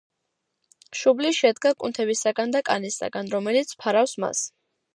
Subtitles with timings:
[0.99, 4.43] შუბლი შედგება კუნთებისაგან და კანისაგან, რომელიც ფარავს მას.